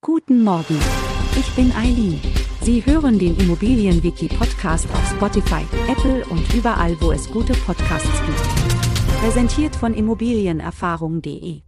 [0.00, 0.78] Guten Morgen.
[1.36, 2.20] Ich bin Eileen.
[2.60, 9.20] Sie hören den Immobilienwiki-Podcast auf Spotify, Apple und überall, wo es gute Podcasts gibt.
[9.20, 11.62] Präsentiert von Immobilienerfahrung.de.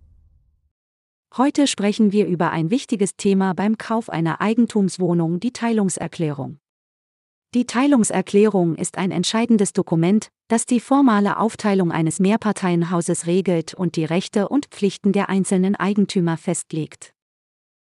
[1.37, 6.61] Heute sprechen wir über ein wichtiges Thema beim Kauf einer Eigentumswohnung, die Teilungserklärung.
[7.53, 14.05] Die Teilungserklärung ist ein entscheidendes Dokument, das die formale Aufteilung eines Mehrparteienhauses regelt und die
[14.05, 17.13] Rechte und Pflichten der einzelnen Eigentümer festlegt.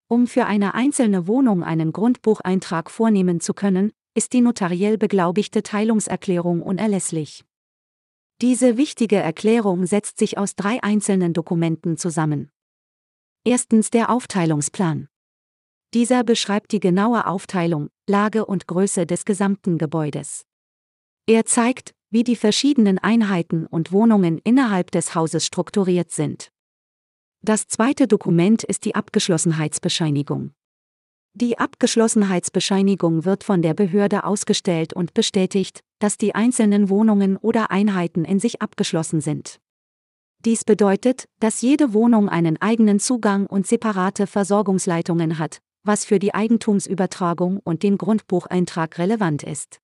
[0.08, 6.62] Um für eine einzelne Wohnung einen Grundbucheintrag vornehmen zu können, ist die notariell beglaubigte Teilungserklärung
[6.62, 7.44] unerlässlich.
[8.40, 12.50] Diese wichtige Erklärung setzt sich aus drei einzelnen Dokumenten zusammen.
[13.44, 15.08] Erstens der Aufteilungsplan.
[15.94, 20.44] Dieser beschreibt die genaue Aufteilung, Lage und Größe des gesamten Gebäudes.
[21.26, 26.50] Er zeigt, wie die verschiedenen Einheiten und Wohnungen innerhalb des Hauses strukturiert sind.
[27.44, 30.52] Das zweite Dokument ist die Abgeschlossenheitsbescheinigung.
[31.34, 38.24] Die Abgeschlossenheitsbescheinigung wird von der Behörde ausgestellt und bestätigt, dass die einzelnen Wohnungen oder Einheiten
[38.24, 39.60] in sich abgeschlossen sind.
[40.42, 46.32] Dies bedeutet, dass jede Wohnung einen eigenen Zugang und separate Versorgungsleitungen hat, was für die
[46.32, 49.80] Eigentumsübertragung und den Grundbucheintrag relevant ist.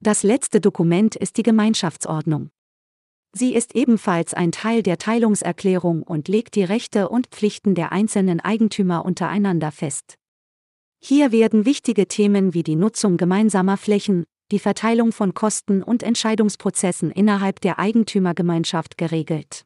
[0.00, 2.50] Das letzte Dokument ist die Gemeinschaftsordnung.
[3.36, 8.38] Sie ist ebenfalls ein Teil der Teilungserklärung und legt die Rechte und Pflichten der einzelnen
[8.38, 10.14] Eigentümer untereinander fest.
[11.00, 17.10] Hier werden wichtige Themen wie die Nutzung gemeinsamer Flächen, die Verteilung von Kosten und Entscheidungsprozessen
[17.10, 19.64] innerhalb der Eigentümergemeinschaft geregelt.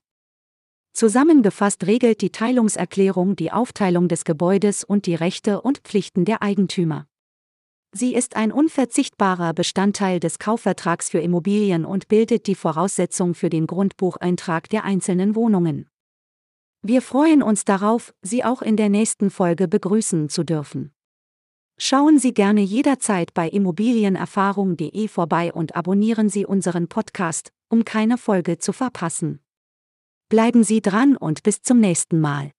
[0.94, 7.06] Zusammengefasst regelt die Teilungserklärung die Aufteilung des Gebäudes und die Rechte und Pflichten der Eigentümer.
[7.92, 13.66] Sie ist ein unverzichtbarer Bestandteil des Kaufvertrags für Immobilien und bildet die Voraussetzung für den
[13.66, 15.88] Grundbucheintrag der einzelnen Wohnungen.
[16.82, 20.92] Wir freuen uns darauf, Sie auch in der nächsten Folge begrüßen zu dürfen.
[21.78, 28.58] Schauen Sie gerne jederzeit bei immobilienerfahrung.de vorbei und abonnieren Sie unseren Podcast, um keine Folge
[28.58, 29.40] zu verpassen.
[30.28, 32.50] Bleiben Sie dran und bis zum nächsten Mal.